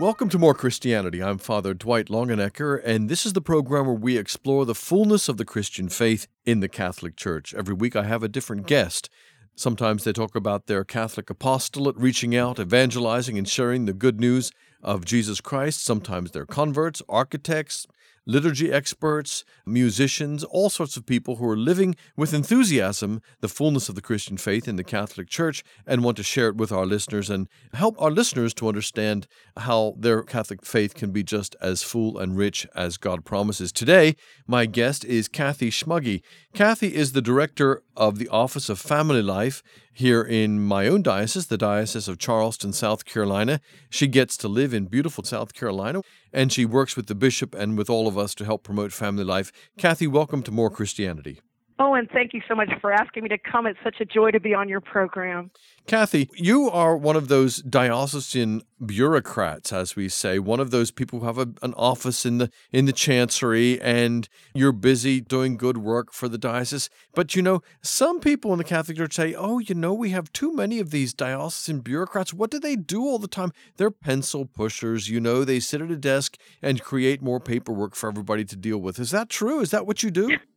[0.00, 1.20] Welcome to More Christianity.
[1.20, 5.38] I'm Father Dwight Longenecker, and this is the program where we explore the fullness of
[5.38, 7.52] the Christian faith in the Catholic Church.
[7.52, 9.10] Every week I have a different guest.
[9.56, 14.52] Sometimes they talk about their Catholic apostolate, reaching out, evangelizing, and sharing the good news
[14.82, 15.84] of Jesus Christ.
[15.84, 17.86] Sometimes they're converts, architects,
[18.28, 23.94] liturgy experts, musicians, all sorts of people who are living with enthusiasm the fullness of
[23.94, 27.30] the Christian faith in the Catholic Church and want to share it with our listeners
[27.30, 32.18] and help our listeners to understand how their Catholic faith can be just as full
[32.18, 33.72] and rich as God promises.
[33.72, 34.14] Today,
[34.46, 36.20] my guest is Kathy Schmugge.
[36.52, 41.48] Kathy is the director of the Office of Family Life here in my own diocese,
[41.48, 43.60] the Diocese of Charleston, South Carolina.
[43.90, 47.76] She gets to live in beautiful South Carolina and she works with the bishop and
[47.76, 49.50] with all of us to help promote family life.
[49.76, 51.40] Kathy, welcome to More Christianity.
[51.80, 53.64] Oh, and thank you so much for asking me to come.
[53.64, 55.52] It's such a joy to be on your program.
[55.86, 61.20] Kathy, you are one of those diocesan bureaucrats, as we say, one of those people
[61.20, 65.78] who have a, an office in the in the chancery, and you're busy doing good
[65.78, 66.90] work for the diocese.
[67.14, 70.32] But you know, some people in the Catholic Church say, "Oh, you know, we have
[70.32, 72.34] too many of these diocesan bureaucrats.
[72.34, 73.52] What do they do all the time?
[73.76, 75.08] They're pencil pushers.
[75.08, 78.78] You know, they sit at a desk and create more paperwork for everybody to deal
[78.78, 78.98] with.
[78.98, 79.60] Is that true?
[79.60, 80.36] Is that what you do?"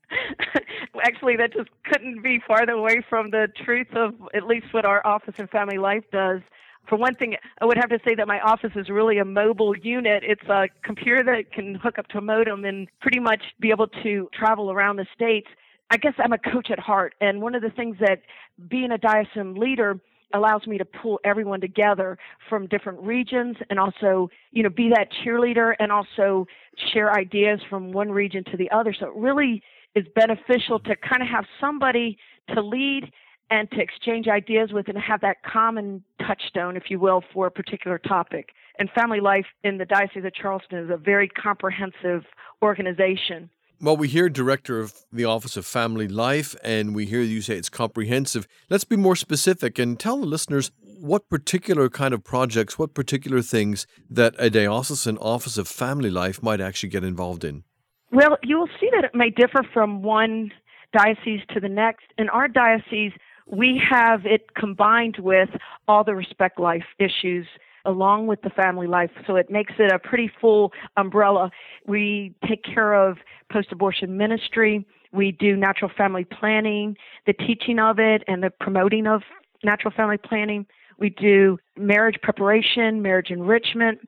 [1.05, 5.05] actually, that just couldn't be farther away from the truth of at least what our
[5.05, 6.41] office and family life does.
[6.87, 9.77] For one thing, I would have to say that my office is really a mobile
[9.77, 10.23] unit.
[10.25, 13.87] It's a computer that can hook up to a modem and pretty much be able
[14.03, 15.47] to travel around the states.
[15.91, 18.21] I guess I'm a coach at heart, and one of the things that
[18.69, 19.99] being a diocesan leader
[20.33, 22.17] allows me to pull everyone together
[22.49, 26.47] from different regions and also, you know, be that cheerleader and also
[26.93, 28.95] share ideas from one region to the other.
[28.97, 29.61] So it really
[29.95, 32.17] is beneficial to kind of have somebody
[32.53, 33.11] to lead
[33.49, 37.51] and to exchange ideas with and have that common touchstone, if you will, for a
[37.51, 38.49] particular topic.
[38.79, 42.23] And family life in the Diocese of Charleston is a very comprehensive
[42.61, 43.49] organization.
[43.81, 47.57] Well, we hear director of the Office of Family Life, and we hear you say
[47.57, 48.47] it's comprehensive.
[48.69, 53.41] Let's be more specific and tell the listeners what particular kind of projects, what particular
[53.41, 57.63] things that a diocesan Office of Family Life might actually get involved in.
[58.11, 60.51] Well, you will see that it may differ from one
[60.91, 62.05] diocese to the next.
[62.17, 63.13] In our diocese,
[63.47, 65.49] we have it combined with
[65.87, 67.47] all the respect life issues
[67.85, 69.09] along with the family life.
[69.25, 71.49] So it makes it a pretty full umbrella.
[71.87, 73.17] We take care of
[73.51, 74.85] post abortion ministry.
[75.13, 76.95] We do natural family planning,
[77.25, 79.23] the teaching of it, and the promoting of
[79.63, 80.65] natural family planning.
[80.99, 83.99] We do marriage preparation, marriage enrichment.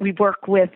[0.00, 0.70] We work with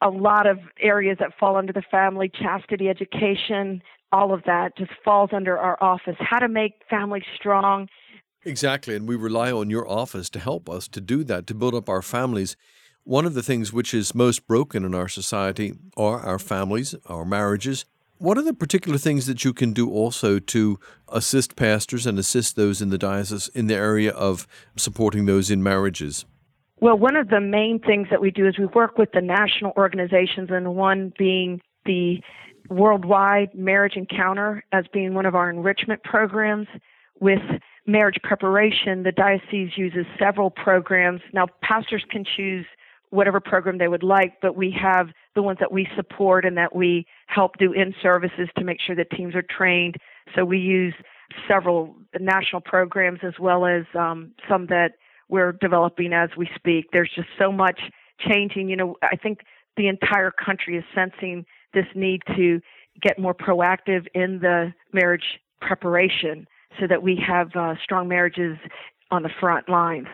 [0.00, 3.82] a lot of areas that fall under the family, chastity education,
[4.12, 6.16] all of that just falls under our office.
[6.18, 7.88] How to make families strong.
[8.44, 8.94] Exactly.
[8.94, 11.88] And we rely on your office to help us to do that, to build up
[11.88, 12.56] our families.
[13.04, 17.24] One of the things which is most broken in our society are our families, our
[17.24, 17.84] marriages.
[18.18, 20.78] What are the particular things that you can do also to
[21.08, 25.62] assist pastors and assist those in the diocese in the area of supporting those in
[25.62, 26.24] marriages?
[26.80, 29.72] Well, one of the main things that we do is we work with the national
[29.76, 32.20] organizations, and one being the
[32.68, 36.68] Worldwide Marriage Encounter as being one of our enrichment programs.
[37.20, 37.42] With
[37.86, 41.20] marriage preparation, the diocese uses several programs.
[41.32, 42.64] Now, pastors can choose
[43.10, 46.76] whatever program they would like, but we have the ones that we support and that
[46.76, 49.96] we help do in services to make sure that teams are trained.
[50.36, 50.94] So we use
[51.48, 54.92] several national programs as well as um, some that
[55.28, 56.86] we're developing as we speak.
[56.92, 57.80] There's just so much
[58.18, 58.68] changing.
[58.68, 59.40] You know, I think
[59.76, 61.44] the entire country is sensing
[61.74, 62.60] this need to
[63.00, 66.46] get more proactive in the marriage preparation
[66.80, 68.58] so that we have uh, strong marriages
[69.10, 70.08] on the front lines.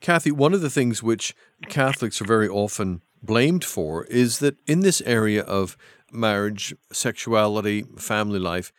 [0.00, 1.34] Kathy, one of the things which
[1.68, 5.76] Catholics are very often blamed for is that in this area of
[6.12, 8.72] marriage, sexuality, family life,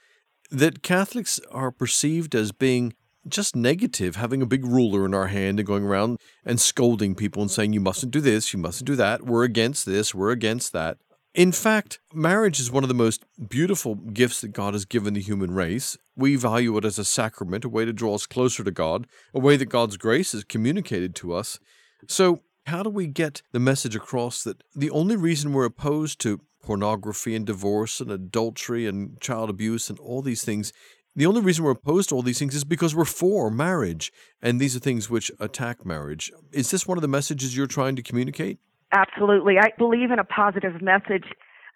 [0.50, 2.94] that Catholics are perceived as being
[3.28, 7.42] just negative, having a big ruler in our hand and going around and scolding people
[7.42, 10.74] and saying, you mustn't do this, you mustn't do that, we're against this, we're against
[10.74, 10.98] that.
[11.36, 15.22] In fact, marriage is one of the most beautiful gifts that God has given the
[15.22, 15.96] human race.
[16.16, 19.40] We value it as a sacrament, a way to draw us closer to God, a
[19.40, 21.60] way that God's grace is communicated to us.
[22.08, 26.42] So, how do we get the message across that the only reason we're opposed to
[26.62, 30.74] pornography and divorce and adultery and child abuse and all these things
[31.16, 34.12] the only reason we're opposed to all these things is because we're for marriage.
[34.42, 36.32] And these are things which attack marriage.
[36.52, 38.60] Is this one of the messages you're trying to communicate?
[38.92, 39.58] Absolutely.
[39.60, 41.26] I believe in a positive message.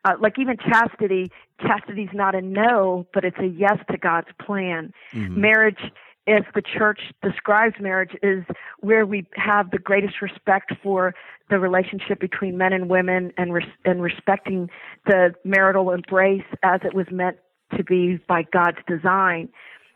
[0.05, 1.31] Uh, like even chastity,
[1.61, 4.91] chastity's not a no, but it's a yes to God's plan.
[5.13, 5.39] Mm-hmm.
[5.39, 5.79] Marriage,
[6.27, 8.43] as the church describes marriage, is
[8.81, 11.13] where we have the greatest respect for
[11.49, 14.69] the relationship between men and women and res- and respecting
[15.05, 17.37] the marital embrace as it was meant
[17.77, 19.49] to be by God's design.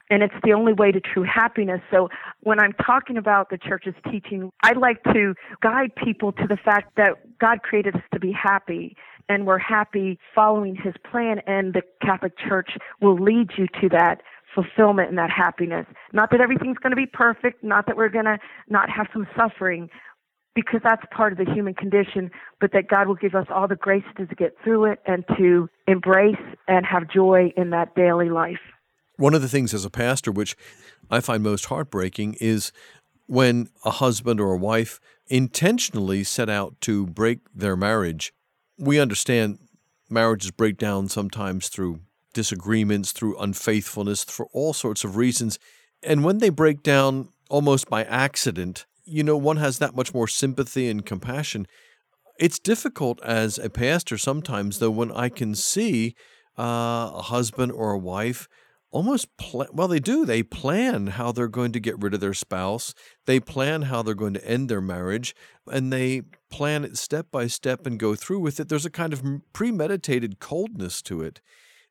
[0.09, 1.81] And it's the only way to true happiness.
[1.91, 2.09] So
[2.41, 6.95] when I'm talking about the church's teaching, I like to guide people to the fact
[6.95, 8.95] that God created us to be happy
[9.29, 12.71] and we're happy following his plan and the Catholic Church
[13.01, 14.21] will lead you to that
[14.55, 15.85] fulfillment and that happiness.
[16.13, 18.39] Not that everything's going to be perfect, not that we're going to
[18.69, 19.89] not have some suffering,
[20.57, 23.75] because that's part of the human condition, but that God will give us all the
[23.75, 26.35] grace to get through it and to embrace
[26.67, 28.57] and have joy in that daily life.
[29.17, 30.57] One of the things as a pastor, which
[31.11, 32.71] I find most heartbreaking, is
[33.27, 38.33] when a husband or a wife intentionally set out to break their marriage.
[38.79, 39.59] We understand
[40.09, 41.99] marriages break down sometimes through
[42.33, 45.59] disagreements, through unfaithfulness, for all sorts of reasons.
[46.01, 50.27] And when they break down almost by accident, you know, one has that much more
[50.27, 51.67] sympathy and compassion.
[52.39, 56.15] It's difficult as a pastor sometimes, though, when I can see
[56.57, 58.47] uh, a husband or a wife
[58.89, 62.33] almost pl- well they do they plan how they're going to get rid of their
[62.33, 62.93] spouse
[63.25, 65.35] they plan how they're going to end their marriage
[65.67, 69.13] and they plan it step by step and go through with it there's a kind
[69.13, 71.41] of premeditated coldness to it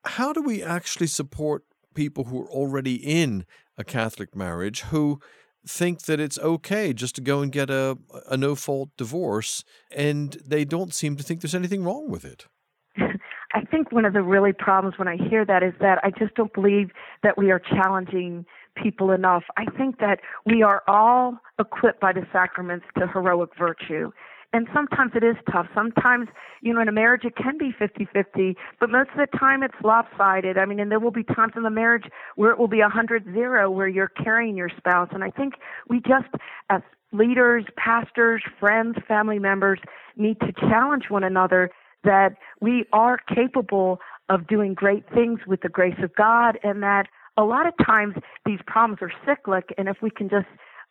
[0.04, 1.64] how do we actually support
[1.94, 3.44] people who are already in
[3.76, 5.20] a catholic marriage who
[5.68, 7.98] think that it's okay just to go and get a,
[8.28, 12.46] a no fault divorce, and they don't seem to think there's anything wrong with it.
[12.98, 16.34] I think one of the really problems when I hear that is that I just
[16.34, 16.90] don't believe
[17.22, 18.44] that we are challenging
[18.76, 19.44] people enough.
[19.56, 24.12] I think that we are all equipped by the sacraments to heroic virtue
[24.52, 25.66] and sometimes it is tough.
[25.74, 26.28] Sometimes,
[26.62, 29.74] you know, in a marriage it can be 50-50, but most of the time it's
[29.82, 30.58] lopsided.
[30.58, 32.04] I mean, and there will be times in the marriage
[32.36, 35.08] where it will be a 100-0 where you're carrying your spouse.
[35.12, 35.54] And I think
[35.88, 36.28] we just
[36.70, 36.82] as
[37.12, 39.80] leaders, pastors, friends, family members
[40.16, 41.70] need to challenge one another
[42.04, 47.06] that we are capable of doing great things with the grace of God and that
[47.36, 48.14] a lot of times
[48.44, 50.46] these problems are cyclic and if we can just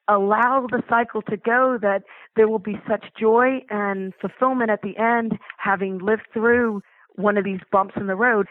[0.07, 2.04] allow the cycle to go that
[2.36, 6.81] there will be such joy and fulfillment at the end having lived through
[7.16, 8.48] one of these bumps in the road.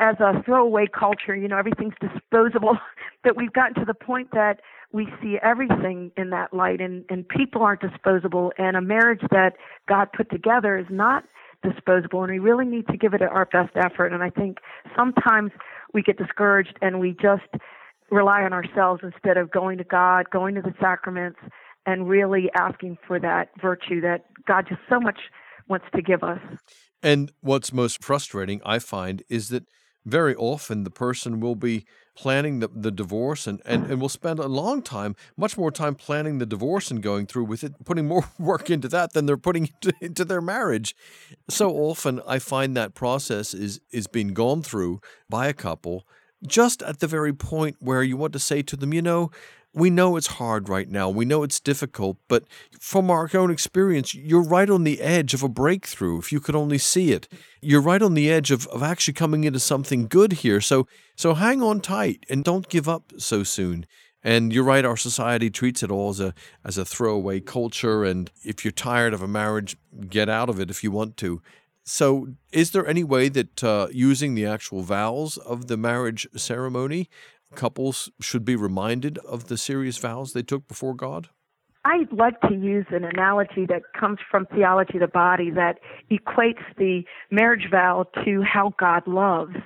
[0.00, 2.78] As a throwaway culture you know everything's disposable
[3.24, 4.60] that we've gotten to the point that
[4.92, 9.54] we see everything in that light and and people aren't disposable and a marriage that
[9.88, 11.24] god put together is not
[11.62, 14.58] disposable and we really need to give it our best effort and i think
[14.96, 15.52] sometimes
[15.94, 17.62] we get discouraged and we just
[18.12, 21.38] rely on ourselves instead of going to God, going to the sacraments,
[21.86, 25.18] and really asking for that virtue that God just so much
[25.68, 26.40] wants to give us.
[27.02, 29.64] And what's most frustrating, I find, is that
[30.04, 34.38] very often the person will be planning the, the divorce and, and, and will spend
[34.38, 38.06] a long time, much more time planning the divorce and going through with it, putting
[38.06, 40.94] more work into that than they're putting into, into their marriage.
[41.48, 45.00] So often I find that process is is being gone through
[45.30, 46.04] by a couple
[46.46, 49.30] just at the very point where you want to say to them, you know,
[49.74, 51.08] we know it's hard right now.
[51.08, 52.44] We know it's difficult, but
[52.78, 56.18] from our own experience, you're right on the edge of a breakthrough.
[56.18, 57.26] If you could only see it,
[57.62, 60.60] you're right on the edge of, of actually coming into something good here.
[60.60, 63.86] So, so hang on tight and don't give up so soon.
[64.22, 66.32] And you're right, our society treats it all as a
[66.64, 68.04] as a throwaway culture.
[68.04, 69.76] And if you're tired of a marriage,
[70.08, 71.42] get out of it if you want to.
[71.84, 77.08] So, is there any way that uh, using the actual vows of the marriage ceremony,
[77.54, 81.28] couples should be reminded of the serious vows they took before God?
[81.84, 86.62] I'd like to use an analogy that comes from theology of the body that equates
[86.78, 89.56] the marriage vow to how God loves.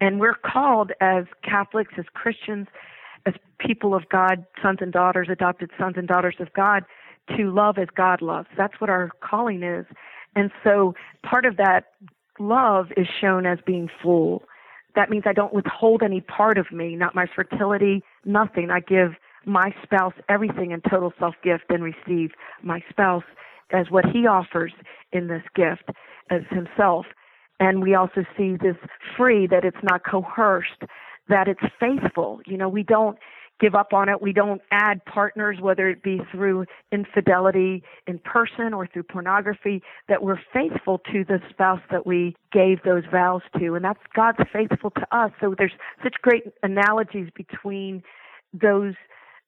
[0.00, 2.68] And we're called as Catholics, as Christians,
[3.26, 6.84] as people of God, sons and daughters, adopted sons and daughters of God,
[7.36, 8.46] to love as God loves.
[8.56, 9.86] That's what our calling is.
[10.36, 10.94] And so
[11.28, 11.86] part of that
[12.38, 14.44] love is shown as being full.
[14.94, 18.70] That means I don't withhold any part of me, not my fertility, nothing.
[18.70, 19.12] I give
[19.44, 22.30] my spouse everything in total self gift and receive
[22.62, 23.24] my spouse
[23.72, 24.72] as what he offers
[25.12, 25.90] in this gift
[26.30, 27.06] as himself.
[27.58, 28.76] And we also see this
[29.16, 30.82] free, that it's not coerced,
[31.28, 32.40] that it's faithful.
[32.46, 33.18] You know, we don't
[33.60, 34.20] give up on it.
[34.20, 40.22] We don't add partners, whether it be through infidelity in person or through pornography, that
[40.22, 43.74] we're faithful to the spouse that we gave those vows to.
[43.74, 45.30] And that's God's faithful to us.
[45.40, 45.72] So there's
[46.02, 48.02] such great analogies between
[48.52, 48.94] those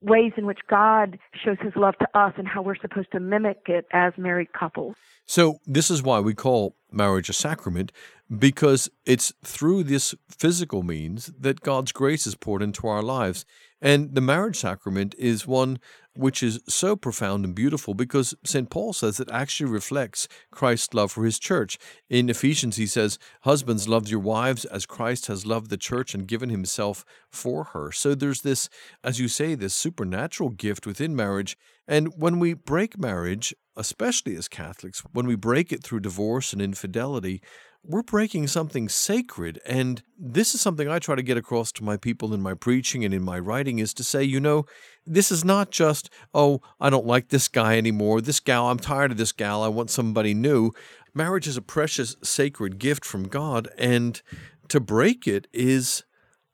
[0.00, 3.62] ways in which God shows his love to us and how we're supposed to mimic
[3.66, 4.94] it as married couples.
[5.26, 7.92] So, this is why we call marriage a sacrament,
[8.36, 13.46] because it's through this physical means that God's grace is poured into our lives.
[13.80, 15.78] And the marriage sacrament is one
[16.18, 18.68] which is so profound and beautiful because St.
[18.68, 21.78] Paul says it actually reflects Christ's love for his church.
[22.10, 26.26] In Ephesians, he says, Husbands, love your wives as Christ has loved the church and
[26.26, 27.92] given himself for her.
[27.92, 28.68] So there's this,
[29.04, 31.56] as you say, this supernatural gift within marriage.
[31.86, 36.60] And when we break marriage, especially as Catholics, when we break it through divorce and
[36.60, 37.40] infidelity,
[37.84, 39.60] we're breaking something sacred.
[39.64, 43.04] And this is something I try to get across to my people in my preaching
[43.04, 44.64] and in my writing is to say, you know,
[45.06, 48.20] this is not just, oh, I don't like this guy anymore.
[48.20, 49.62] This gal, I'm tired of this gal.
[49.62, 50.72] I want somebody new.
[51.14, 53.68] Marriage is a precious, sacred gift from God.
[53.78, 54.20] And
[54.68, 56.04] to break it is.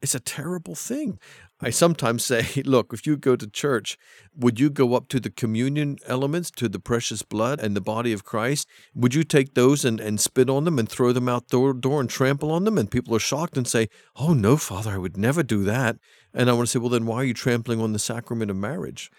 [0.01, 1.19] It's a terrible thing.
[1.65, 3.97] I sometimes say, look, if you go to church,
[4.37, 8.13] would you go up to the communion elements, to the precious blood and the body
[8.13, 8.69] of Christ?
[8.95, 12.03] Would you take those and, and spit on them and throw them out door, door
[12.03, 12.77] and trample on them?
[12.77, 15.97] And people are shocked and say, oh, no, Father, I would never do that.
[16.35, 18.59] And I want to say, well, then why are you trampling on the sacrament of
[18.59, 19.11] marriage?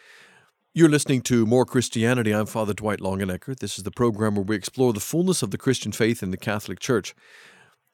[0.76, 2.32] You're listening to More Christianity.
[2.32, 3.58] I'm Father Dwight Longenecker.
[3.58, 6.38] This is the program where we explore the fullness of the Christian faith in the
[6.38, 7.16] Catholic Church.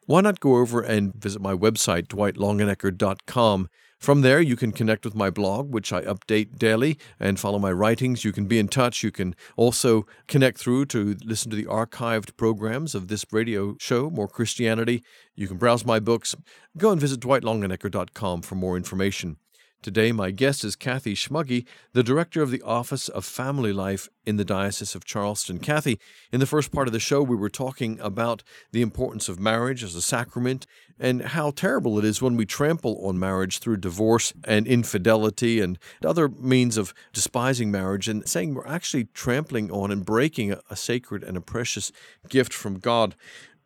[0.07, 3.69] Why not go over and visit my website, dwightlongenecker.com?
[4.01, 7.71] From there, you can connect with my blog, which I update daily, and follow my
[7.71, 8.25] writings.
[8.25, 9.03] You can be in touch.
[9.03, 14.09] You can also connect through to listen to the archived programs of this radio show,
[14.09, 15.03] More Christianity.
[15.35, 16.35] You can browse my books.
[16.75, 19.37] Go and visit dwightlongenecker.com for more information.
[19.81, 24.37] Today, my guest is Kathy Schmugge, the director of the Office of Family Life in
[24.37, 25.57] the Diocese of Charleston.
[25.57, 25.99] Kathy,
[26.31, 29.83] in the first part of the show, we were talking about the importance of marriage
[29.83, 30.67] as a sacrament
[30.99, 35.79] and how terrible it is when we trample on marriage through divorce and infidelity and
[36.05, 40.75] other means of despising marriage and saying we're actually trampling on and breaking a, a
[40.75, 41.91] sacred and a precious
[42.29, 43.15] gift from God.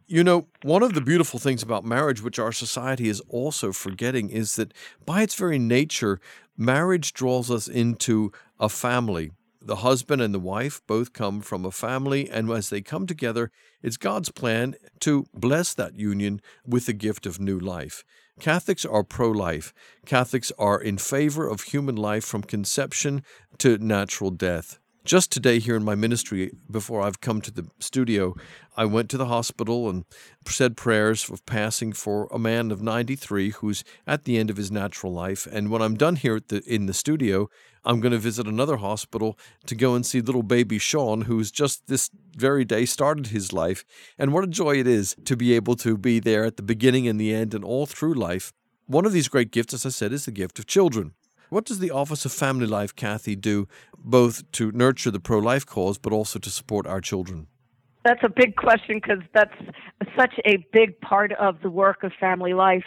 [0.07, 4.29] You know, one of the beautiful things about marriage, which our society is also forgetting,
[4.29, 4.71] is that
[5.03, 6.19] by its very nature,
[6.55, 9.31] marriage draws us into a family.
[9.59, 13.49] The husband and the wife both come from a family, and as they come together,
[13.81, 18.03] it's God's plan to bless that union with the gift of new life.
[18.39, 19.73] Catholics are pro life.
[20.05, 23.23] Catholics are in favor of human life from conception
[23.57, 24.77] to natural death.
[25.05, 28.33] Just today, here in my ministry, before I've come to the studio,
[28.75, 30.03] I went to the hospital and
[30.47, 34.71] said prayers of passing for a man of 93 who's at the end of his
[34.71, 35.45] natural life.
[35.45, 37.51] And when I'm done here the, in the studio,
[37.83, 41.85] I'm going to visit another hospital to go and see little baby Sean, who's just
[41.85, 43.85] this very day started his life.
[44.17, 47.07] And what a joy it is to be able to be there at the beginning
[47.07, 48.53] and the end and all through life.
[48.87, 51.13] One of these great gifts, as I said, is the gift of children.
[51.49, 55.65] What does the Office of Family Life, Kathy, do both to nurture the pro life
[55.65, 57.47] cause but also to support our children?
[58.03, 59.55] That's a big question because that's
[60.15, 62.83] such a big part of the work of family life.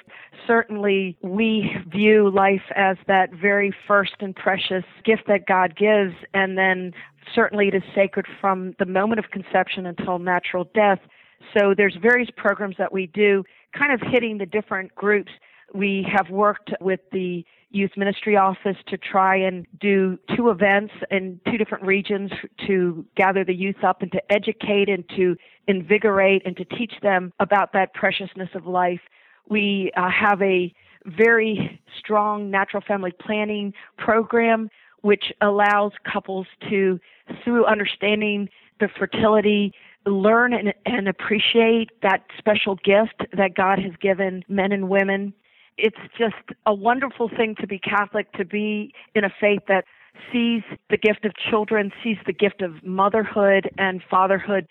[0.46, 6.56] Certainly, we view life as that very first and precious gift that God gives, and
[6.56, 6.92] then
[7.34, 11.00] certainly it is sacred from the moment of conception until natural death.
[11.52, 13.42] So there's various programs that we do,
[13.76, 15.32] kind of hitting the different groups.
[15.74, 21.40] We have worked with the youth ministry office to try and do two events in
[21.46, 22.30] two different regions
[22.66, 27.32] to gather the youth up and to educate and to invigorate and to teach them
[27.40, 29.00] about that preciousness of life.
[29.48, 30.72] We uh, have a
[31.04, 34.70] very strong natural family planning program
[35.02, 36.98] which allows couples to,
[37.44, 38.48] through understanding
[38.80, 39.72] the fertility,
[40.06, 45.34] learn and, and appreciate that special gift that God has given men and women
[45.78, 46.34] it's just
[46.66, 49.84] a wonderful thing to be Catholic, to be in a faith that
[50.32, 54.66] sees the gift of children, sees the gift of motherhood and fatherhood.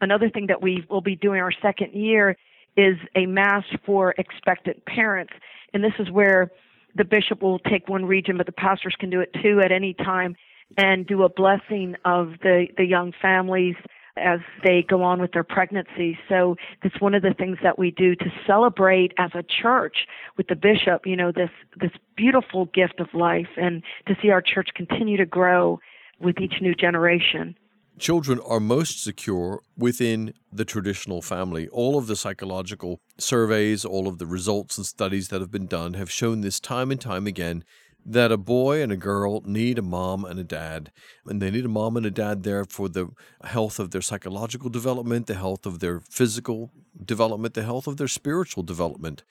[0.00, 2.36] Another thing that we will be doing our second year
[2.76, 5.32] is a mass for expectant parents.
[5.74, 6.50] And this is where
[6.94, 9.94] the bishop will take one region, but the pastors can do it too at any
[9.94, 10.36] time
[10.76, 13.76] and do a blessing of the, the young families
[14.16, 16.18] as they go on with their pregnancy.
[16.28, 20.48] So it's one of the things that we do to celebrate as a church with
[20.48, 21.50] the bishop, you know, this
[21.80, 25.80] this beautiful gift of life and to see our church continue to grow
[26.20, 27.56] with each new generation.
[27.98, 31.68] Children are most secure within the traditional family.
[31.68, 35.94] All of the psychological surveys, all of the results and studies that have been done
[35.94, 37.64] have shown this time and time again
[38.04, 40.90] that a boy and a girl need a mom and a dad.
[41.26, 43.08] And they need a mom and a dad there for the
[43.44, 46.72] health of their psychological development, the health of their physical
[47.04, 49.22] development, the health of their spiritual development.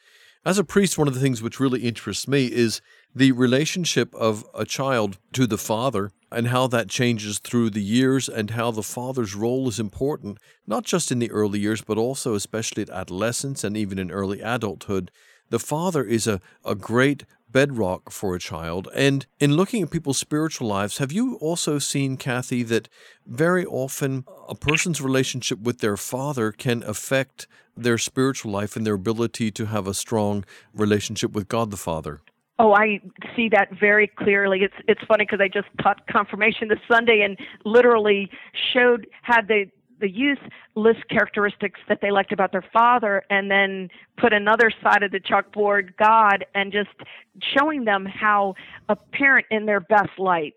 [0.43, 2.81] As a priest, one of the things which really interests me is
[3.13, 8.27] the relationship of a child to the father and how that changes through the years
[8.27, 12.33] and how the father's role is important, not just in the early years, but also
[12.33, 15.11] especially at adolescence and even in early adulthood.
[15.51, 18.87] The father is a, a great bedrock for a child.
[18.95, 22.89] And in looking at people's spiritual lives, have you also seen, Kathy, that
[23.25, 28.95] very often a person's relationship with their father can affect their spiritual life and their
[28.95, 30.43] ability to have a strong
[30.73, 32.21] relationship with God the Father?
[32.59, 32.99] Oh, I
[33.35, 34.59] see that very clearly.
[34.59, 38.29] It's it's funny because I just taught confirmation this Sunday and literally
[38.71, 39.65] showed had the
[40.01, 40.39] the youth
[40.75, 45.19] list characteristics that they liked about their father and then put another side of the
[45.19, 46.89] chalkboard God and just
[47.55, 48.55] showing them how
[48.89, 50.55] a parent in their best light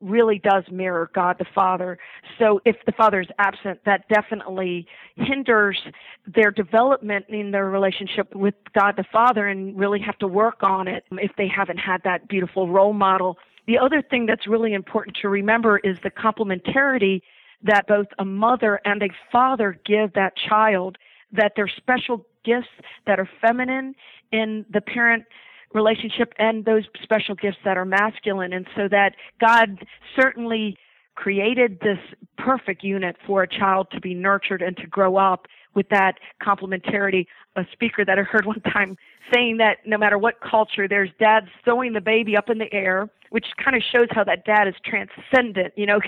[0.00, 1.98] really does mirror God the Father.
[2.38, 4.86] So if the Father is absent, that definitely
[5.16, 5.80] hinders
[6.26, 10.88] their development in their relationship with God the Father and really have to work on
[10.88, 13.38] it if they haven't had that beautiful role model.
[13.66, 17.22] The other thing that's really important to remember is the complementarity
[17.62, 20.98] that both a mother and a father give that child,
[21.32, 22.68] that they're special gifts
[23.06, 23.94] that are feminine
[24.32, 25.24] in the parent
[25.72, 28.52] relationship and those special gifts that are masculine.
[28.52, 29.84] And so that God
[30.16, 30.78] certainly
[31.16, 31.98] created this
[32.38, 37.26] perfect unit for a child to be nurtured and to grow up with that complementarity.
[37.56, 38.96] A speaker that I heard one time
[39.32, 43.08] saying that no matter what culture, there's dads throwing the baby up in the air,
[43.30, 46.00] which kind of shows how that dad is transcendent, you know,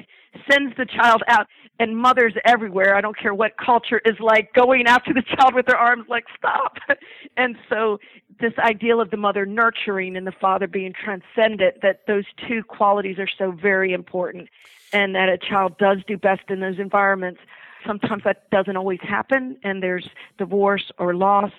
[0.51, 1.47] sends the child out
[1.79, 2.97] and mothers everywhere.
[2.97, 6.25] I don't care what culture is like going after the child with their arms like
[6.37, 6.79] stop.
[7.37, 7.99] and so
[8.41, 13.19] this ideal of the mother nurturing and the father being transcendent, that those two qualities
[13.19, 14.49] are so very important
[14.93, 17.41] and that a child does do best in those environments.
[17.87, 21.51] Sometimes that doesn't always happen and there's divorce or loss,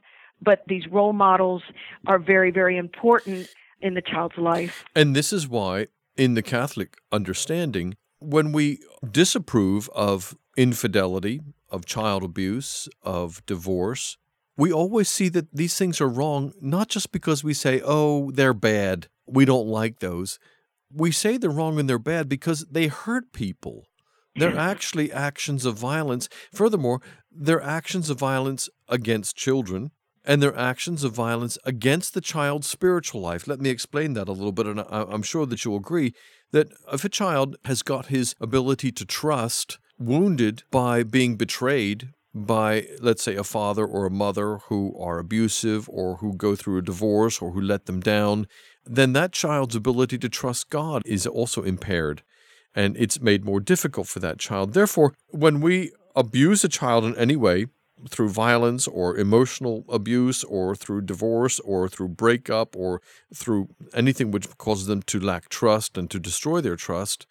[0.41, 1.63] but these role models
[2.05, 3.47] are very, very important
[3.81, 4.85] in the child's life.
[4.95, 12.23] And this is why, in the Catholic understanding, when we disapprove of infidelity, of child
[12.23, 14.17] abuse, of divorce,
[14.57, 18.55] we always see that these things are wrong, not just because we say, oh, they're
[18.55, 20.39] bad, we don't like those.
[20.91, 23.85] We say they're wrong and they're bad because they hurt people.
[24.37, 26.29] They're actually actions of violence.
[26.53, 29.91] Furthermore, they're actions of violence against children
[30.27, 33.47] and they're actions of violence against the child's spiritual life.
[33.47, 36.13] Let me explain that a little bit, and I'm sure that you'll agree
[36.51, 42.87] that if a child has got his ability to trust wounded by being betrayed by,
[42.99, 46.83] let's say, a father or a mother who are abusive or who go through a
[46.83, 48.47] divorce or who let them down,
[48.85, 52.21] then that child's ability to trust God is also impaired.
[52.77, 54.73] And it's made more difficult for that child.
[54.73, 57.65] Therefore, when we abuse a child in any way,
[58.09, 63.01] through violence or emotional abuse or through divorce or through breakup or
[63.33, 67.25] through anything which causes them to lack trust and to destroy their trust,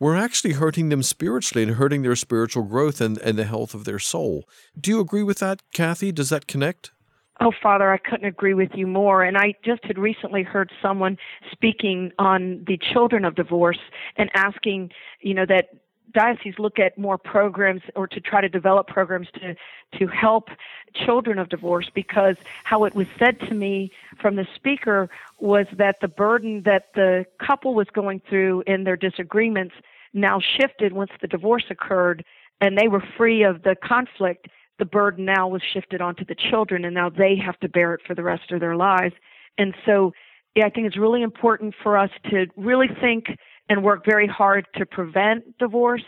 [0.00, 3.84] we're actually hurting them spiritually and hurting their spiritual growth and, and the health of
[3.84, 4.48] their soul.
[4.80, 6.12] Do you agree with that, Kathy?
[6.12, 6.92] Does that connect?
[7.40, 9.22] Oh, Father, I couldn't agree with you more.
[9.22, 11.18] And I just had recently heard someone
[11.52, 13.78] speaking on the children of divorce
[14.16, 15.68] and asking, you know, that
[16.12, 19.54] dioceses look at more programs or to try to develop programs to
[19.98, 20.48] to help
[20.94, 26.00] children of divorce because how it was said to me from the speaker was that
[26.00, 29.74] the burden that the couple was going through in their disagreements
[30.14, 32.24] now shifted once the divorce occurred
[32.60, 34.48] and they were free of the conflict
[34.78, 38.00] the burden now was shifted onto the children and now they have to bear it
[38.06, 39.14] for the rest of their lives
[39.58, 40.12] and so
[40.58, 43.26] yeah, I think it's really important for us to really think
[43.68, 46.02] and work very hard to prevent divorce,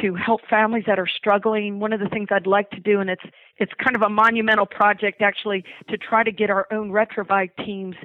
[0.00, 1.78] to help families that are struggling.
[1.78, 3.24] One of the things I'd like to do, and it's
[3.58, 7.96] it's kind of a monumental project actually, to try to get our own Retrouvaille teams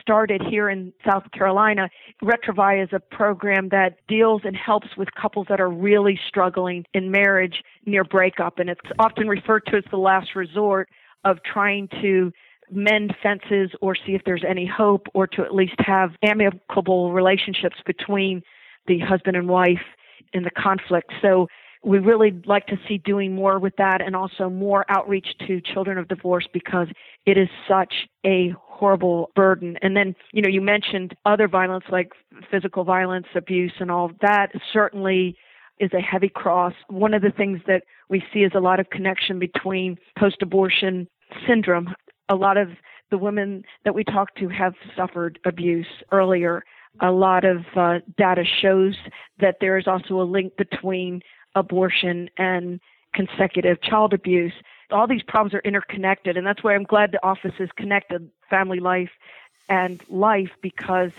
[0.00, 1.88] started here in South Carolina.
[2.22, 7.10] Retrouvaille is a program that deals and helps with couples that are really struggling in
[7.10, 10.88] marriage near breakup, and it's often referred to as the last resort
[11.24, 12.32] of trying to
[12.70, 17.76] mend fences or see if there's any hope or to at least have amicable relationships
[17.86, 18.42] between
[18.86, 19.80] the husband and wife
[20.32, 21.12] in the conflict.
[21.22, 21.48] So
[21.84, 25.96] we really like to see doing more with that and also more outreach to children
[25.96, 26.88] of divorce because
[27.28, 27.92] it is such
[28.24, 29.76] a horrible burden.
[29.82, 32.12] And then, you know, you mentioned other violence like
[32.50, 35.36] physical violence, abuse, and all that certainly
[35.78, 36.72] is a heavy cross.
[36.88, 41.06] One of the things that we see is a lot of connection between post abortion
[41.46, 41.94] syndrome
[42.30, 42.68] a lot of
[43.10, 46.62] the women that we talk to have suffered abuse earlier.
[47.00, 48.96] a lot of uh, data shows
[49.38, 51.20] that there is also a link between
[51.54, 52.80] abortion and
[53.14, 54.52] consecutive child abuse.
[54.90, 58.80] All these problems are interconnected, and that's why I'm glad the office is connected family
[58.80, 59.10] life
[59.68, 61.10] and life because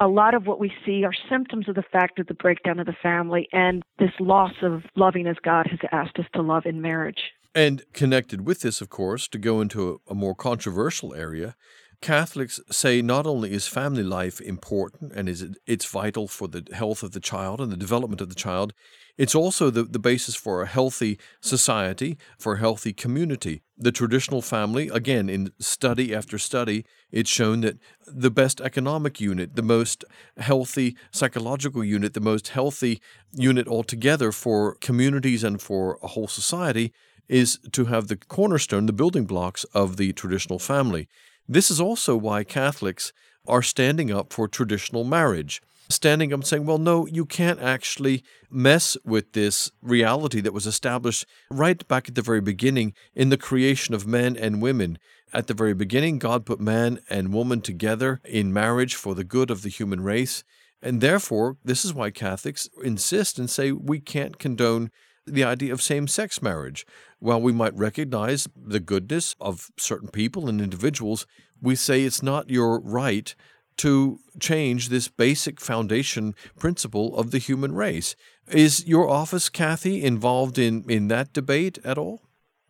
[0.00, 2.86] a lot of what we see are symptoms of the fact of the breakdown of
[2.86, 6.80] the family and this loss of loving as God has asked us to love in
[6.80, 7.32] marriage.
[7.54, 11.54] And connected with this, of course, to go into a, a more controversial area,
[12.00, 16.66] Catholics say not only is family life important and is it, it's vital for the
[16.72, 18.72] health of the child and the development of the child,
[19.18, 23.60] it's also the, the basis for a healthy society, for a healthy community.
[23.76, 29.54] The traditional family, again, in study after study, it's shown that the best economic unit,
[29.54, 30.06] the most
[30.38, 36.94] healthy psychological unit, the most healthy unit altogether for communities and for a whole society
[37.28, 41.06] is to have the cornerstone, the building blocks of the traditional family.
[41.50, 43.12] This is also why Catholics
[43.46, 45.60] are standing up for traditional marriage
[45.92, 50.66] standing up and saying, well, no, you can't actually mess with this reality that was
[50.66, 54.98] established right back at the very beginning in the creation of men and women.
[55.32, 59.50] At the very beginning, God put man and woman together in marriage for the good
[59.50, 60.44] of the human race.
[60.82, 64.90] And therefore, this is why Catholics insist and say we can't condone
[65.26, 66.86] the idea of same sex marriage.
[67.18, 71.26] While we might recognize the goodness of certain people and individuals,
[71.60, 73.34] we say it's not your right
[73.78, 78.14] to change this basic foundation principle of the human race.
[78.48, 82.20] Is your office, Kathy, involved in, in that debate at all?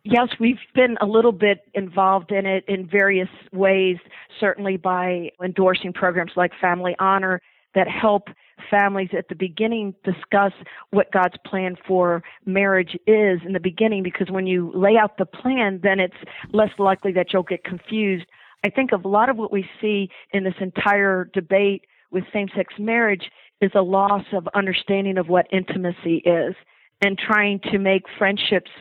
[0.03, 3.97] Yes, we've been a little bit involved in it in various ways,
[4.39, 7.41] certainly by endorsing programs like Family Honor
[7.75, 8.23] that help
[8.69, 10.53] families at the beginning discuss
[10.91, 15.25] what God's plan for marriage is in the beginning because when you lay out the
[15.25, 16.15] plan, then it's
[16.51, 18.25] less likely that you'll get confused
[18.63, 22.73] I think a lot of what we see in this entire debate with same sex
[22.77, 26.55] marriage is a loss of understanding of what intimacy is
[27.01, 28.71] and trying to make friendships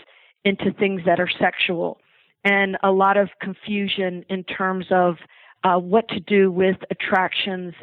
[0.45, 1.99] into things that are sexual
[2.45, 5.17] and a lot of confusion in terms of
[5.65, 7.75] uh, what to do with attractions.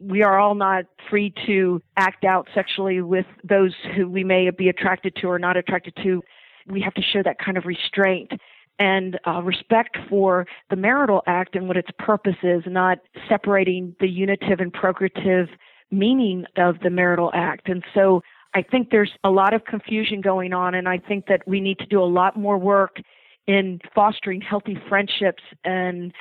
[0.00, 4.68] We are all not free to act out sexually with those who we may be
[4.68, 6.22] attracted to or not attracted to.
[6.66, 8.32] We have to show that kind of restraint
[8.78, 14.08] and uh, respect for the marital act and what its purpose is, not separating the
[14.08, 15.48] unitive and procreative
[15.90, 17.68] meaning of the marital act.
[17.68, 18.20] And so
[18.54, 21.78] I think there's a lot of confusion going on, and I think that we need
[21.78, 22.96] to do a lot more work
[23.46, 26.12] in fostering healthy friendships and,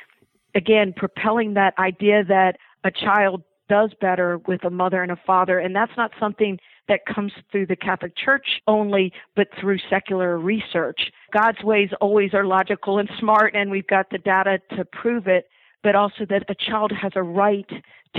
[0.53, 5.57] again, propelling that idea that a child does better with a mother and a father.
[5.57, 11.09] And that's not something that comes through the Catholic Church only, but through secular research.
[11.33, 15.45] God's ways always are logical and smart, and we've got the data to prove it,
[15.81, 17.65] but also that a child has a right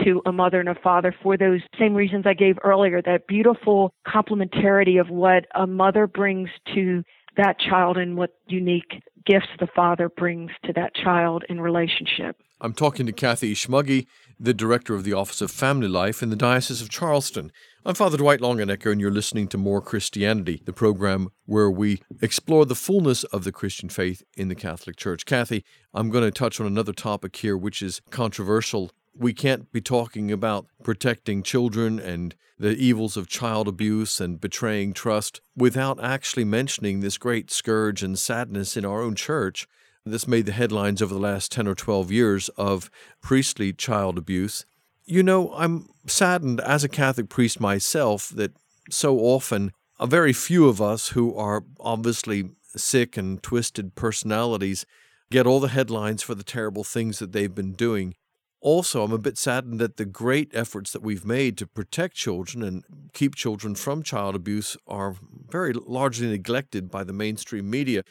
[0.03, 3.95] to a mother and a father for those same reasons I gave earlier that beautiful
[4.05, 7.05] complementarity of what a mother brings to
[7.37, 12.37] that child and what unique gifts the father brings to that child in relationship.
[12.61, 14.07] I'm talking to Kathy Schmugge,
[14.45, 17.51] the director of the Office of Family Life in the Diocese of Charleston.
[17.87, 22.67] I'm Father Dwight Longenecker, and you're listening to More Christianity, the program where we explore
[22.67, 25.25] the fullness of the Christian faith in the Catholic Church.
[25.25, 28.91] Kathy, I'm going to touch on another topic here, which is controversial.
[29.17, 34.93] We can't be talking about protecting children and the evils of child abuse and betraying
[34.93, 39.67] trust without actually mentioning this great scourge and sadness in our own church.
[40.07, 42.90] This made the headlines over the last 10 or 12 years of
[43.23, 44.67] priestly child abuse.
[45.07, 48.53] You know, I'm saddened as a Catholic priest myself that
[48.90, 54.85] so often a very few of us who are obviously sick and twisted personalities
[55.31, 58.14] get all the headlines for the terrible things that they've been doing.
[58.61, 62.62] Also, I'm a bit saddened that the great efforts that we've made to protect children
[62.62, 65.17] and keep children from child abuse are
[65.49, 68.05] very largely neglected by the mainstream media.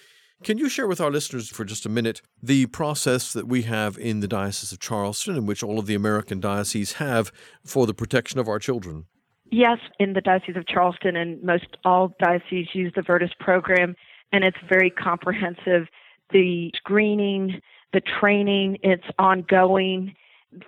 [0.43, 3.97] Can you share with our listeners for just a minute the process that we have
[3.97, 7.31] in the Diocese of Charleston, in which all of the American dioceses have
[7.63, 9.05] for the protection of our children?
[9.51, 13.95] Yes, in the Diocese of Charleston, and most all dioceses use the Virtus program,
[14.33, 15.87] and it's very comprehensive.
[16.31, 17.61] The screening,
[17.93, 20.13] the training, it's ongoing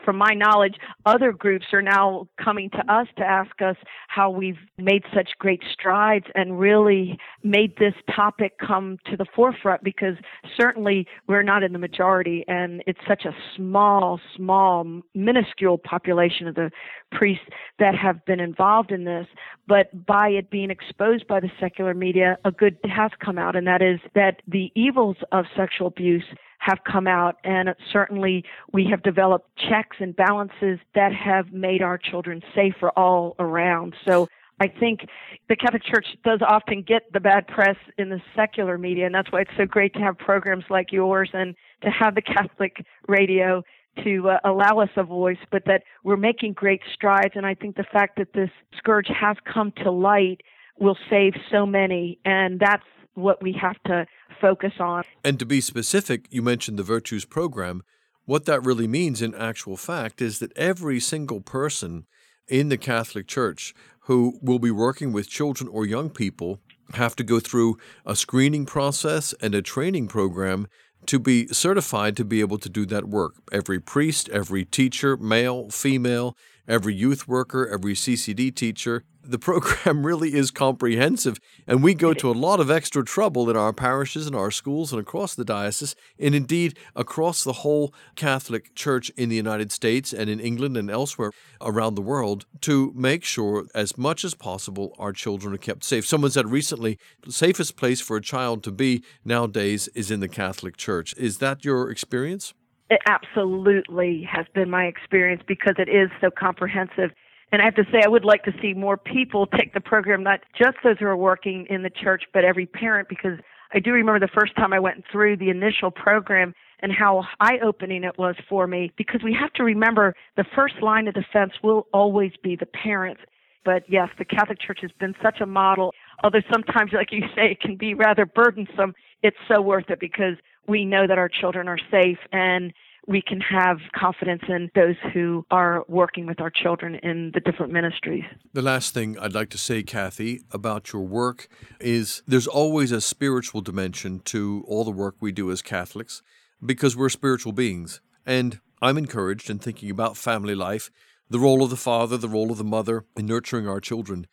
[0.03, 3.75] from my knowledge, other groups are now coming to us to ask us
[4.07, 9.83] how we've made such great strides and really made this topic come to the forefront
[9.83, 10.15] because
[10.57, 16.55] certainly we're not in the majority and it's such a small, small, minuscule population of
[16.55, 16.69] the
[17.11, 17.45] priests
[17.79, 19.27] that have been involved in this.
[19.67, 23.65] But by it being exposed by the secular media, a good has come out, and
[23.67, 26.23] that is that the evils of sexual abuse
[26.59, 31.97] have come out, and certainly we have developed checks and balances that have made our
[31.97, 33.93] children safer all around.
[34.07, 34.27] So
[34.59, 35.01] I think
[35.49, 39.31] the Catholic Church does often get the bad press in the secular media, and that's
[39.31, 43.61] why it's so great to have programs like yours and to have the Catholic radio
[44.03, 47.33] to uh, allow us a voice, but that we're making great strides.
[47.35, 50.41] And I think the fact that this scourge has come to light
[50.79, 52.83] will save so many, and that's
[53.15, 54.06] what we have to
[54.39, 55.04] focus on.
[55.23, 57.84] And to be specific, you mentioned the Virtus program.
[58.25, 62.06] What that really means in actual fact is that every single person
[62.47, 66.60] in the Catholic Church who will be working with children or young people
[66.93, 70.67] have to go through a screening process and a training program
[71.08, 73.36] to be certified to be able to do that work.
[73.51, 76.36] Every priest, every teacher, male, female,
[76.67, 79.04] every youth worker, every CCD teacher.
[79.23, 83.58] The program really is comprehensive, and we go to a lot of extra trouble in
[83.58, 88.75] our parishes and our schools and across the diocese, and indeed across the whole Catholic
[88.75, 93.23] Church in the United States and in England and elsewhere around the world to make
[93.23, 96.06] sure, as much as possible, our children are kept safe.
[96.06, 100.28] Someone said recently, the safest place for a child to be nowadays is in the
[100.28, 101.15] Catholic Church.
[101.17, 102.54] Is that your experience?
[102.89, 107.11] It absolutely has been my experience because it is so comprehensive.
[107.51, 110.23] And I have to say, I would like to see more people take the program,
[110.23, 113.39] not just those who are working in the church, but every parent, because
[113.73, 117.57] I do remember the first time I went through the initial program and how eye
[117.63, 121.53] opening it was for me, because we have to remember the first line of defense
[121.63, 123.21] will always be the parents.
[123.63, 125.93] But yes, the Catholic Church has been such a model,
[126.23, 128.93] although sometimes, like you say, it can be rather burdensome.
[129.23, 130.36] It's so worth it because
[130.67, 132.73] we know that our children are safe and
[133.08, 137.71] we can have confidence in those who are working with our children in the different
[137.71, 138.23] ministries.
[138.54, 141.47] The last thing I'd like to say, Kathy, about your work
[141.80, 146.23] is there's always a spiritual dimension to all the work we do as Catholics
[146.65, 148.01] because we're spiritual beings.
[148.25, 150.89] And I'm encouraged in thinking about family life,
[151.30, 154.25] the role of the father, the role of the mother in nurturing our children,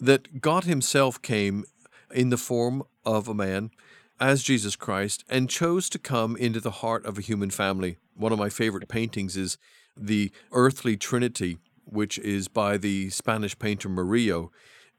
[0.00, 1.64] that God Himself came
[2.12, 3.70] in the form of a man
[4.20, 7.98] as Jesus Christ and chose to come into the heart of a human family.
[8.14, 9.58] One of my favorite paintings is
[9.96, 14.50] the Earthly Trinity, which is by the Spanish painter Murillo.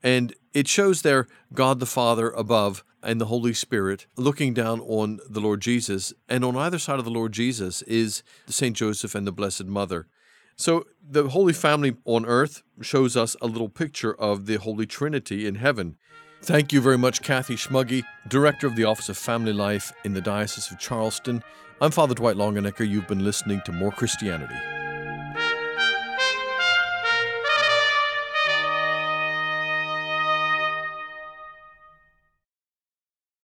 [0.03, 5.19] And it shows there God the Father above and the Holy Spirit looking down on
[5.29, 6.13] the Lord Jesus.
[6.29, 8.75] And on either side of the Lord Jesus is St.
[8.75, 10.07] Joseph and the Blessed Mother.
[10.55, 15.45] So the Holy Family on earth shows us a little picture of the Holy Trinity
[15.45, 15.97] in heaven.
[16.41, 20.21] Thank you very much, Kathy Schmugge, Director of the Office of Family Life in the
[20.21, 21.43] Diocese of Charleston.
[21.81, 22.87] I'm Father Dwight Longenecker.
[22.87, 24.76] You've been listening to More Christianity.